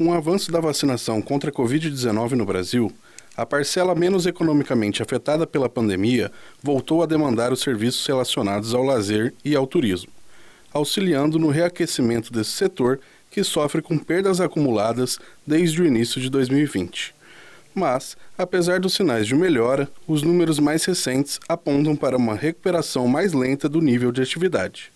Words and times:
Com 0.00 0.06
o 0.06 0.14
avanço 0.14 0.50
da 0.50 0.60
vacinação 0.60 1.20
contra 1.20 1.50
a 1.50 1.52
Covid-19 1.52 2.30
no 2.30 2.46
Brasil, 2.46 2.90
a 3.36 3.44
parcela 3.44 3.94
menos 3.94 4.24
economicamente 4.24 5.02
afetada 5.02 5.46
pela 5.46 5.68
pandemia 5.68 6.32
voltou 6.62 7.02
a 7.02 7.06
demandar 7.06 7.52
os 7.52 7.60
serviços 7.60 8.06
relacionados 8.06 8.72
ao 8.72 8.82
lazer 8.82 9.34
e 9.44 9.54
ao 9.54 9.66
turismo, 9.66 10.10
auxiliando 10.72 11.38
no 11.38 11.50
reaquecimento 11.50 12.32
desse 12.32 12.52
setor 12.52 12.98
que 13.30 13.44
sofre 13.44 13.82
com 13.82 13.98
perdas 13.98 14.40
acumuladas 14.40 15.18
desde 15.46 15.82
o 15.82 15.86
início 15.86 16.18
de 16.18 16.30
2020. 16.30 17.14
Mas, 17.74 18.16
apesar 18.38 18.80
dos 18.80 18.94
sinais 18.94 19.26
de 19.26 19.34
melhora, 19.34 19.86
os 20.08 20.22
números 20.22 20.58
mais 20.58 20.82
recentes 20.82 21.38
apontam 21.46 21.94
para 21.94 22.16
uma 22.16 22.34
recuperação 22.34 23.06
mais 23.06 23.34
lenta 23.34 23.68
do 23.68 23.82
nível 23.82 24.10
de 24.10 24.22
atividade. 24.22 24.90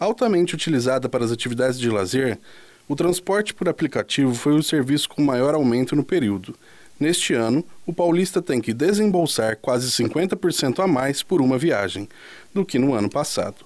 Altamente 0.00 0.54
utilizada 0.54 1.06
para 1.06 1.22
as 1.22 1.30
atividades 1.30 1.78
de 1.78 1.90
lazer, 1.90 2.40
o 2.88 2.94
transporte 2.94 3.54
por 3.54 3.68
aplicativo 3.68 4.34
foi 4.34 4.54
o 4.54 4.62
serviço 4.62 5.08
com 5.08 5.22
maior 5.22 5.54
aumento 5.54 5.96
no 5.96 6.04
período. 6.04 6.54
Neste 6.98 7.34
ano, 7.34 7.64
o 7.86 7.92
paulista 7.92 8.40
tem 8.40 8.60
que 8.60 8.72
desembolsar 8.72 9.56
quase 9.60 9.90
50% 9.90 10.82
a 10.82 10.86
mais 10.86 11.22
por 11.22 11.40
uma 11.40 11.58
viagem 11.58 12.08
do 12.52 12.64
que 12.64 12.78
no 12.78 12.94
ano 12.94 13.10
passado. 13.10 13.64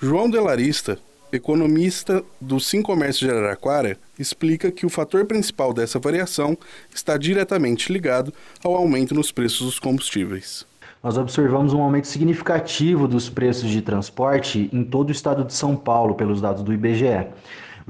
João 0.00 0.28
Delarista, 0.28 0.98
economista 1.32 2.24
do 2.40 2.58
Sim 2.58 2.82
Comércio 2.82 3.26
de 3.26 3.32
Araraquara, 3.32 3.96
explica 4.18 4.70
que 4.70 4.84
o 4.84 4.90
fator 4.90 5.24
principal 5.24 5.72
dessa 5.72 5.98
variação 5.98 6.58
está 6.94 7.16
diretamente 7.16 7.92
ligado 7.92 8.32
ao 8.62 8.74
aumento 8.74 9.14
nos 9.14 9.30
preços 9.30 9.66
dos 9.66 9.78
combustíveis. 9.78 10.66
Nós 11.02 11.16
observamos 11.16 11.72
um 11.72 11.80
aumento 11.80 12.08
significativo 12.08 13.08
dos 13.08 13.30
preços 13.30 13.70
de 13.70 13.80
transporte 13.80 14.68
em 14.70 14.84
todo 14.84 15.08
o 15.08 15.12
estado 15.12 15.44
de 15.44 15.54
São 15.54 15.74
Paulo, 15.74 16.14
pelos 16.14 16.42
dados 16.42 16.62
do 16.62 16.74
IBGE. 16.74 17.26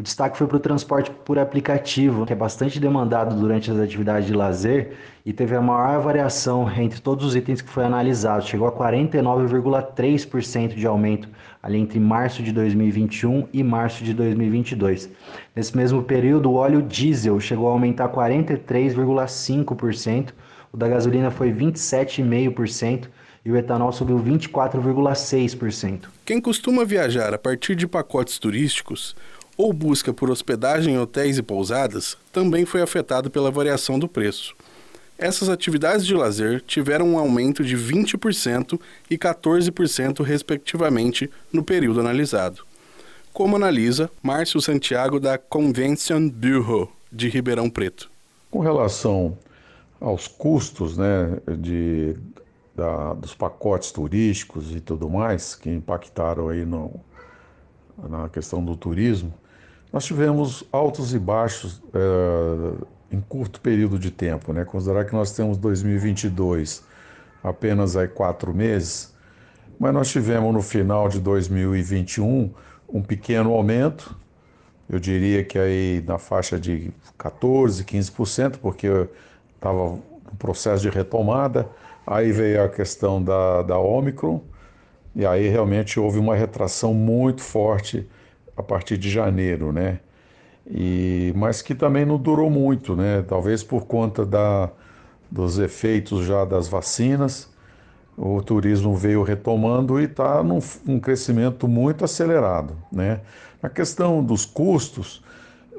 O 0.00 0.02
destaque 0.02 0.36
foi 0.38 0.46
para 0.46 0.56
o 0.56 0.60
transporte 0.60 1.10
por 1.10 1.38
aplicativo, 1.38 2.24
que 2.24 2.32
é 2.32 2.36
bastante 2.36 2.80
demandado 2.80 3.38
durante 3.38 3.70
as 3.70 3.78
atividades 3.78 4.26
de 4.26 4.32
lazer 4.32 4.92
e 5.26 5.32
teve 5.34 5.54
a 5.54 5.60
maior 5.60 6.00
variação 6.00 6.72
entre 6.74 7.02
todos 7.02 7.22
os 7.22 7.36
itens 7.36 7.60
que 7.60 7.68
foi 7.68 7.84
analisado. 7.84 8.46
Chegou 8.46 8.66
a 8.66 8.72
49,3% 8.72 10.74
de 10.74 10.86
aumento 10.86 11.28
ali 11.62 11.76
entre 11.76 12.00
março 12.00 12.42
de 12.42 12.50
2021 12.50 13.46
e 13.52 13.62
março 13.62 14.02
de 14.02 14.14
2022. 14.14 15.10
Nesse 15.54 15.76
mesmo 15.76 16.02
período, 16.02 16.50
o 16.50 16.54
óleo 16.54 16.80
diesel 16.80 17.38
chegou 17.38 17.68
a 17.68 17.72
aumentar 17.72 18.08
43,5%, 18.08 20.30
o 20.72 20.78
da 20.78 20.88
gasolina 20.88 21.30
foi 21.30 21.52
27,5% 21.52 23.06
e 23.44 23.52
o 23.52 23.56
etanol 23.56 23.92
subiu 23.92 24.18
24,6%. 24.18 26.04
Quem 26.24 26.40
costuma 26.40 26.86
viajar 26.86 27.34
a 27.34 27.38
partir 27.38 27.74
de 27.74 27.86
pacotes 27.86 28.38
turísticos 28.38 29.14
ou 29.60 29.74
busca 29.74 30.10
por 30.10 30.30
hospedagem 30.30 30.94
em 30.94 30.98
hotéis 30.98 31.36
e 31.36 31.42
pousadas 31.42 32.16
também 32.32 32.64
foi 32.64 32.80
afetado 32.80 33.30
pela 33.30 33.50
variação 33.50 33.98
do 33.98 34.08
preço. 34.08 34.54
Essas 35.18 35.50
atividades 35.50 36.06
de 36.06 36.14
lazer 36.14 36.62
tiveram 36.62 37.10
um 37.10 37.18
aumento 37.18 37.62
de 37.62 37.76
20% 37.76 38.80
e 39.10 39.18
14%, 39.18 40.22
respectivamente, 40.22 41.30
no 41.52 41.62
período 41.62 42.00
analisado. 42.00 42.64
Como 43.34 43.54
analisa 43.54 44.10
Márcio 44.22 44.62
Santiago, 44.62 45.20
da 45.20 45.36
Convention 45.36 46.30
Bureau 46.30 46.90
de 47.12 47.28
Ribeirão 47.28 47.68
Preto. 47.68 48.10
Com 48.50 48.60
relação 48.60 49.36
aos 50.00 50.26
custos 50.26 50.96
né, 50.96 51.36
de, 51.58 52.16
da, 52.74 53.12
dos 53.12 53.34
pacotes 53.34 53.92
turísticos 53.92 54.74
e 54.74 54.80
tudo 54.80 55.10
mais, 55.10 55.54
que 55.54 55.68
impactaram 55.68 56.48
aí 56.48 56.64
no, 56.64 56.98
na 58.08 58.26
questão 58.30 58.64
do 58.64 58.74
turismo, 58.74 59.34
nós 59.92 60.04
tivemos 60.04 60.64
altos 60.70 61.14
e 61.14 61.18
baixos 61.18 61.82
é, 61.92 63.14
em 63.14 63.20
curto 63.20 63.60
período 63.60 63.98
de 63.98 64.10
tempo. 64.10 64.52
Né? 64.52 64.64
Considerar 64.64 65.04
que 65.04 65.12
nós 65.12 65.32
temos 65.32 65.58
2022 65.58 66.84
apenas 67.42 67.96
aí 67.96 68.06
quatro 68.06 68.54
meses, 68.54 69.14
mas 69.78 69.92
nós 69.94 70.10
tivemos 70.10 70.52
no 70.52 70.62
final 70.62 71.08
de 71.08 71.18
2021 71.20 72.52
um 72.88 73.02
pequeno 73.02 73.52
aumento, 73.52 74.16
eu 74.88 74.98
diria 74.98 75.44
que 75.44 75.58
aí 75.58 76.04
na 76.06 76.18
faixa 76.18 76.58
de 76.58 76.92
14%, 77.18 77.84
15%, 77.84 78.58
porque 78.58 78.88
estava 79.54 79.90
no 79.90 80.36
processo 80.38 80.82
de 80.82 80.90
retomada, 80.90 81.68
aí 82.06 82.32
veio 82.32 82.64
a 82.64 82.68
questão 82.68 83.22
da, 83.22 83.62
da 83.62 83.78
Omicron, 83.78 84.42
e 85.14 85.24
aí 85.24 85.48
realmente 85.48 85.98
houve 85.98 86.18
uma 86.18 86.34
retração 86.34 86.92
muito 86.92 87.40
forte 87.40 88.06
a 88.60 88.62
partir 88.62 88.96
de 88.96 89.10
janeiro, 89.10 89.72
né? 89.72 90.00
E, 90.66 91.32
mas 91.36 91.62
que 91.62 91.74
também 91.74 92.04
não 92.04 92.16
durou 92.16 92.48
muito, 92.48 92.94
né? 92.94 93.24
Talvez 93.26 93.62
por 93.62 93.86
conta 93.86 94.24
da, 94.24 94.70
dos 95.30 95.58
efeitos 95.58 96.24
já 96.24 96.44
das 96.44 96.68
vacinas, 96.68 97.50
o 98.16 98.40
turismo 98.42 98.94
veio 98.94 99.22
retomando 99.22 99.98
e 99.98 100.04
está 100.04 100.42
num 100.42 100.60
um 100.86 101.00
crescimento 101.00 101.66
muito 101.66 102.04
acelerado, 102.04 102.76
né? 102.92 103.20
Na 103.62 103.68
questão 103.68 104.22
dos 104.22 104.44
custos, 104.44 105.22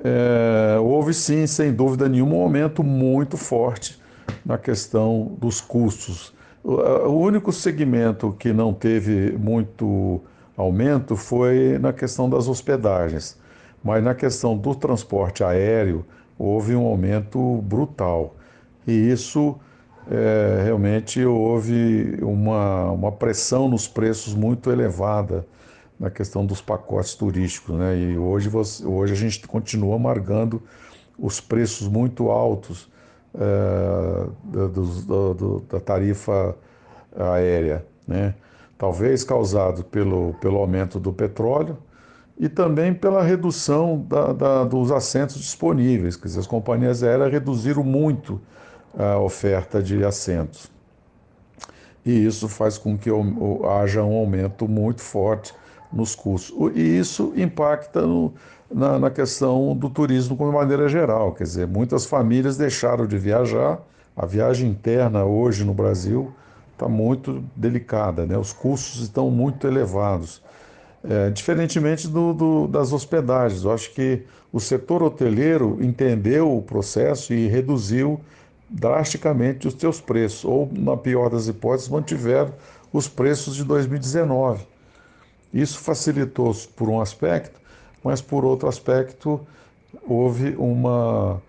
é, 0.03 0.77
houve 0.79 1.13
sim, 1.13 1.45
sem 1.47 1.71
dúvida 1.71 2.09
nenhuma, 2.09 2.35
um 2.35 2.41
aumento 2.41 2.83
muito 2.83 3.37
forte 3.37 4.01
na 4.45 4.57
questão 4.57 5.35
dos 5.39 5.61
custos. 5.61 6.33
O, 6.63 6.73
o 6.73 7.19
único 7.19 7.51
segmento 7.51 8.35
que 8.37 8.51
não 8.51 8.73
teve 8.73 9.31
muito 9.37 10.21
aumento 10.55 11.15
foi 11.15 11.77
na 11.79 11.93
questão 11.93 12.29
das 12.29 12.47
hospedagens, 12.47 13.37
mas 13.83 14.03
na 14.03 14.13
questão 14.13 14.57
do 14.57 14.75
transporte 14.75 15.43
aéreo 15.43 16.05
houve 16.37 16.75
um 16.75 16.85
aumento 16.85 17.61
brutal. 17.61 18.35
E 18.85 18.91
isso 18.91 19.59
é, 20.09 20.63
realmente 20.63 21.23
houve 21.23 22.17
uma, 22.21 22.91
uma 22.91 23.11
pressão 23.11 23.67
nos 23.67 23.87
preços 23.87 24.33
muito 24.33 24.71
elevada 24.71 25.45
na 25.99 26.09
questão 26.09 26.45
dos 26.45 26.61
pacotes 26.61 27.13
turísticos. 27.13 27.75
Né? 27.75 27.97
E 27.97 28.17
hoje, 28.17 28.49
você, 28.49 28.85
hoje 28.85 29.13
a 29.13 29.15
gente 29.15 29.47
continua 29.47 29.95
amargando 29.95 30.61
os 31.17 31.39
preços 31.39 31.87
muito 31.87 32.31
altos 32.31 32.89
é, 33.35 34.27
da, 34.43 34.67
do, 34.67 35.59
da 35.69 35.79
tarifa 35.79 36.55
aérea. 37.15 37.85
Né? 38.07 38.33
Talvez 38.81 39.23
causado 39.23 39.83
pelo, 39.83 40.33
pelo 40.41 40.57
aumento 40.57 40.99
do 40.99 41.13
petróleo 41.13 41.77
e 42.35 42.49
também 42.49 42.91
pela 42.91 43.21
redução 43.21 44.03
da, 44.09 44.33
da, 44.33 44.63
dos 44.63 44.91
assentos 44.91 45.35
disponíveis. 45.37 46.15
Quer 46.15 46.29
dizer, 46.29 46.39
as 46.39 46.47
companhias 46.47 47.03
aéreas 47.03 47.31
reduziram 47.31 47.83
muito 47.83 48.41
a 48.97 49.19
oferta 49.19 49.83
de 49.83 50.03
assentos. 50.03 50.71
E 52.03 52.25
isso 52.25 52.49
faz 52.49 52.79
com 52.79 52.97
que 52.97 53.11
haja 53.69 54.01
um 54.01 54.15
aumento 54.15 54.67
muito 54.67 55.01
forte 55.01 55.53
nos 55.93 56.15
custos. 56.15 56.51
E 56.73 56.81
isso 56.81 57.33
impacta 57.35 58.01
no, 58.01 58.33
na, 58.73 58.97
na, 58.97 59.11
questão 59.11 59.75
do 59.75 59.91
turismo 59.91 60.35
de 60.35 60.43
maneira 60.43 60.89
geral. 60.89 61.33
Quer 61.33 61.43
dizer, 61.43 61.67
muitas 61.67 62.07
famílias 62.07 62.57
deixaram 62.57 63.05
de 63.05 63.19
viajar. 63.19 63.79
A 64.17 64.25
viagem 64.25 64.71
interna 64.71 65.23
hoje 65.23 65.63
no 65.63 65.73
Brasil 65.75 66.33
está 66.81 66.87
muito 66.87 67.43
delicada, 67.55 68.25
né? 68.25 68.35
os 68.37 68.51
custos 68.51 69.01
estão 69.01 69.29
muito 69.29 69.67
elevados. 69.67 70.41
É, 71.03 71.29
diferentemente 71.29 72.07
do, 72.07 72.33
do, 72.33 72.67
das 72.67 72.91
hospedagens, 72.91 73.63
eu 73.63 73.71
acho 73.71 73.91
que 73.91 74.23
o 74.51 74.59
setor 74.59 75.03
hoteleiro 75.03 75.77
entendeu 75.81 76.57
o 76.57 76.61
processo 76.61 77.33
e 77.33 77.47
reduziu 77.47 78.19
drasticamente 78.69 79.67
os 79.67 79.75
seus 79.75 80.01
preços, 80.01 80.45
ou, 80.45 80.69
na 80.71 80.97
pior 80.97 81.29
das 81.29 81.47
hipóteses, 81.47 81.89
mantiveram 81.89 82.53
os 82.91 83.07
preços 83.07 83.55
de 83.55 83.63
2019. 83.63 84.65
Isso 85.53 85.79
facilitou 85.79 86.55
por 86.75 86.89
um 86.89 86.99
aspecto, 86.99 87.59
mas 88.03 88.21
por 88.21 88.45
outro 88.45 88.67
aspecto 88.67 89.41
houve 90.07 90.55
uma, 90.57 91.41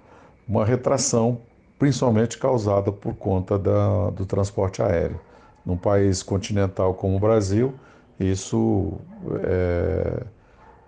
uma 0.49 0.65
retração 0.65 1.39
principalmente 1.79 2.39
causada 2.39 2.93
por 2.93 3.15
conta 3.15 3.59
da, 3.59 4.11
do 4.11 4.25
transporte 4.25 4.81
aéreo. 4.81 5.21
Num 5.65 5.77
país 5.77 6.23
continental 6.23 6.95
como 6.95 7.17
o 7.17 7.21
Brasil, 7.21 7.75
isso 8.19 8.95
é, 9.45 10.23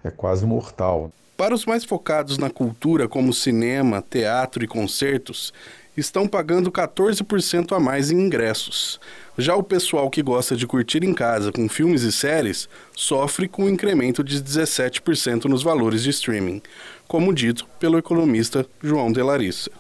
é 0.05 0.11
quase 0.11 0.44
mortal. 0.44 1.11
Para 1.37 1.55
os 1.55 1.67
mais 1.67 1.85
focados 1.85 2.38
na 2.38 2.49
cultura, 2.49 3.09
como 3.09 3.32
cinema, 3.32 4.03
teatro 4.03 4.65
e 4.65 4.69
concertos, 4.69 5.53
estão 5.97 6.26
pagando 6.26 6.71
14% 6.71 7.76
a 7.76 7.81
mais 7.81 8.11
em 8.11 8.21
ingressos. 8.21 9.00
Já 9.37 9.56
o 9.56 9.62
pessoal 9.62 10.11
que 10.11 10.23
gosta 10.23 10.56
de 10.56 10.67
curtir 10.67 11.05
em 11.05 11.12
casa 11.12 11.53
com 11.53 11.69
filmes 11.69 12.03
e 12.03 12.12
séries 12.12 12.69
sofre 12.94 13.49
com 13.49 13.65
um 13.65 13.69
incremento 13.69 14.23
de 14.23 14.43
17% 14.43 15.44
nos 15.47 15.62
valores 15.62 16.03
de 16.03 16.11
streaming, 16.11 16.62
como 17.06 17.35
dito 17.35 17.67
pelo 17.79 17.99
economista 17.99 18.67
João 18.82 19.12
Delarissa. 19.12 19.70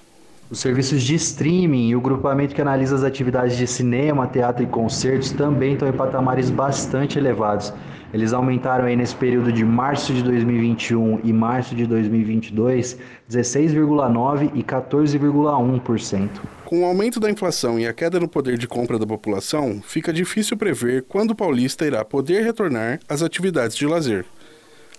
Os 0.50 0.58
serviços 0.58 1.02
de 1.02 1.14
streaming 1.14 1.88
e 1.88 1.96
o 1.96 2.00
grupamento 2.00 2.54
que 2.54 2.60
analisa 2.60 2.94
as 2.94 3.02
atividades 3.02 3.56
de 3.56 3.66
cinema, 3.66 4.26
teatro 4.26 4.62
e 4.62 4.66
concertos 4.66 5.30
também 5.30 5.72
estão 5.72 5.88
em 5.88 5.92
patamares 5.92 6.50
bastante 6.50 7.18
elevados. 7.18 7.72
Eles 8.12 8.32
aumentaram 8.32 8.84
aí 8.84 8.94
nesse 8.94 9.16
período 9.16 9.50
de 9.50 9.64
março 9.64 10.12
de 10.12 10.22
2021 10.22 11.20
e 11.24 11.32
março 11.32 11.74
de 11.74 11.86
2022 11.86 12.98
16,9% 13.28 14.52
e 14.54 14.62
14,1%. 14.62 16.28
Com 16.66 16.82
o 16.82 16.84
aumento 16.84 17.18
da 17.18 17.30
inflação 17.30 17.80
e 17.80 17.86
a 17.86 17.92
queda 17.94 18.20
no 18.20 18.28
poder 18.28 18.58
de 18.58 18.68
compra 18.68 18.98
da 18.98 19.06
população, 19.06 19.80
fica 19.82 20.12
difícil 20.12 20.56
prever 20.58 21.04
quando 21.08 21.30
o 21.30 21.34
paulista 21.34 21.86
irá 21.86 22.04
poder 22.04 22.44
retornar 22.44 23.00
às 23.08 23.22
atividades 23.22 23.76
de 23.76 23.86
lazer. 23.86 24.26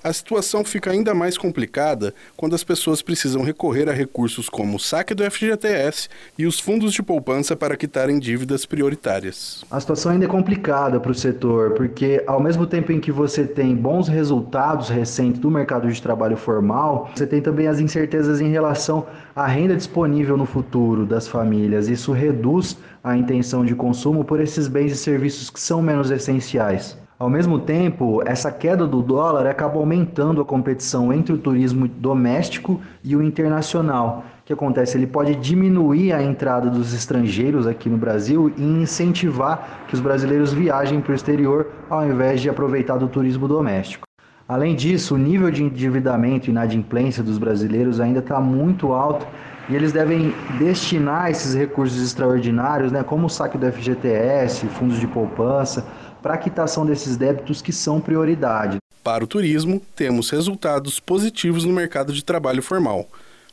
A 0.06 0.14
situação 0.14 0.64
fica 0.64 0.92
ainda 0.92 1.16
mais 1.16 1.36
complicada 1.36 2.14
quando 2.38 2.54
as 2.54 2.64
pessoas 2.64 3.02
precisam 3.02 3.42
recorrer 3.42 3.90
a 3.90 3.92
recursos 3.92 4.48
como 4.48 4.78
o 4.78 4.80
saque 4.80 5.16
do 5.16 5.24
FGTS 5.24 6.10
e 6.38 6.46
os 6.46 6.60
fundos 6.60 6.94
de 6.94 7.02
poupança 7.02 7.56
para 7.56 7.76
quitarem 7.76 8.20
dívidas 8.20 8.68
prioritárias. 8.68 9.66
A 9.72 9.80
situação 9.80 10.12
ainda 10.12 10.26
é 10.26 10.28
complicada 10.28 11.00
para 11.00 11.12
o 11.12 11.16
setor, 11.16 11.72
porque 11.72 12.24
ao 12.28 12.40
mesmo 12.40 12.68
tempo 12.68 12.92
em 12.92 13.00
que 13.00 13.12
você 13.12 13.48
tem 13.48 13.76
bons 13.76 14.08
resultados 14.08 14.90
recentes 14.90 15.42
do 15.42 15.50
mercado 15.50 15.92
de 15.92 16.00
trabalho 16.00 16.38
formal, 16.38 17.10
você 17.16 17.26
tem 17.26 17.42
também 17.42 17.66
as 17.66 17.80
incertezas 17.80 18.40
em 18.40 18.52
relação 18.52 19.08
à 19.36 19.48
renda 19.48 19.76
disponível 19.76 20.38
no 20.38 20.46
futuro 20.46 21.04
das 21.04 21.28
famílias. 21.28 21.88
Isso 21.88 22.12
reduz 22.12 22.78
a 23.04 23.18
intenção 23.18 23.66
de 23.66 23.74
consumo 23.74 24.24
por 24.24 24.40
esses 24.40 24.68
bens 24.68 24.92
e 24.92 24.98
serviços 24.98 25.50
que 25.50 25.60
são 25.60 25.82
menos 25.82 26.12
essenciais. 26.12 26.96
Ao 27.18 27.30
mesmo 27.30 27.60
tempo, 27.60 28.22
essa 28.26 28.52
queda 28.52 28.86
do 28.86 29.02
dólar 29.02 29.48
acaba 29.48 29.78
aumentando 29.78 30.42
a 30.42 30.46
competição 30.46 31.14
entre 31.14 31.32
o 31.32 31.38
turismo 31.38 31.88
doméstico 31.88 32.82
e 33.02 33.16
o 33.16 33.24
internacional. 33.24 34.26
O 34.42 34.46
que 34.46 34.52
acontece? 34.52 34.98
Ele 34.98 35.08
pode 35.08 35.34
diminuir 35.36 36.12
a 36.12 36.22
entrada 36.22 36.70
dos 36.70 36.94
estrangeiros 36.94 37.68
aqui 37.68 37.88
no 37.90 37.98
Brasil 37.98 38.52
e 38.58 38.62
incentivar 38.62 39.86
que 39.88 39.94
os 39.94 40.02
brasileiros 40.02 40.52
viajem 40.52 41.00
para 41.00 41.14
o 41.14 41.16
exterior 41.16 41.72
ao 41.90 42.06
invés 42.06 42.42
de 42.42 42.50
aproveitar 42.50 42.98
do 42.98 43.08
turismo 43.08 43.48
doméstico. 43.48 44.06
Além 44.46 44.76
disso, 44.76 45.16
o 45.16 45.18
nível 45.18 45.50
de 45.50 45.64
endividamento 45.64 46.48
e 46.48 46.52
inadimplência 46.52 47.24
dos 47.24 47.38
brasileiros 47.38 48.02
ainda 48.02 48.20
está 48.20 48.42
muito 48.42 48.92
alto 48.92 49.26
e 49.70 49.76
eles 49.76 49.92
devem 49.92 50.34
destinar 50.60 51.32
esses 51.32 51.56
recursos 51.56 52.00
extraordinários, 52.04 52.92
né, 52.92 53.02
como 53.02 53.26
o 53.26 53.30
saque 53.30 53.58
do 53.58 53.72
FGTS, 53.72 54.68
fundos 54.68 55.00
de 55.00 55.08
poupança, 55.08 55.88
para 56.26 56.34
a 56.34 56.38
quitação 56.40 56.88
desses 56.88 57.18
débitos 57.18 57.62
que 57.62 57.72
são 57.72 58.02
prioridade. 58.02 58.78
Para 59.04 59.24
o 59.24 59.28
turismo, 59.28 59.80
temos 59.96 60.32
resultados 60.32 61.00
positivos 61.00 61.64
no 61.64 61.72
mercado 61.72 62.12
de 62.12 62.26
trabalho 62.26 62.64
formal. 62.64 63.08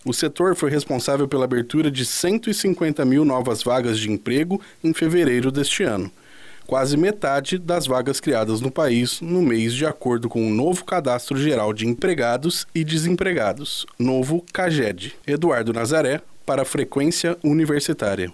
O 0.07 0.15
setor 0.15 0.57
foi 0.57 0.71
responsável 0.71 1.29
pela 1.29 1.45
abertura 1.45 1.91
de 1.91 2.07
150 2.07 3.05
mil 3.05 3.27
novas 3.27 3.63
vagas 3.63 3.99
de 3.99 4.11
emprego 4.11 4.59
em 4.83 4.95
fevereiro 4.95 5.53
deste 5.53 5.83
ano, 5.83 6.11
quase 6.67 6.97
metade 6.97 7.59
das 7.59 7.87
vagas 7.87 8.21
criadas 8.21 8.63
no 8.63 8.71
país 8.71 9.21
no 9.21 9.43
mês, 9.43 9.75
de 9.75 9.85
acordo 9.85 10.27
com 10.27 10.49
o 10.49 10.51
novo 10.51 10.83
Cadastro 10.87 11.37
Geral 11.37 11.75
de 11.75 11.87
Empregados 11.87 12.67
e 12.75 12.83
Desempregados, 12.83 13.85
novo 13.99 14.43
CAGED. 14.51 15.15
Eduardo 15.27 15.75
Nazaré, 15.75 16.23
para 16.47 16.63
a 16.63 16.65
Frequência 16.65 17.37
Universitária. 17.45 18.33